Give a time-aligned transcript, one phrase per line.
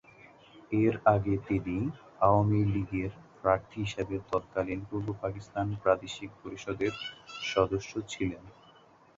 [0.77, 1.77] এর আগে তিনি
[2.21, 3.11] আওয়ামী লীগের
[3.41, 6.93] প্রার্থী হিসেবে তৎকালীন পূর্বপাকিস্তান প্রাদেশিক পরিষদের
[7.43, 8.43] সদস্য ছিলেন।